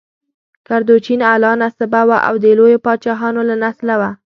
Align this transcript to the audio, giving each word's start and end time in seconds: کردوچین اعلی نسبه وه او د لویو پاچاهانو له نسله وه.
کردوچین 0.67 1.21
اعلی 1.29 1.51
نسبه 1.61 2.01
وه 2.07 2.17
او 2.27 2.35
د 2.43 2.45
لویو 2.59 2.83
پاچاهانو 2.85 3.41
له 3.49 3.55
نسله 3.63 3.95
وه. 4.01 4.09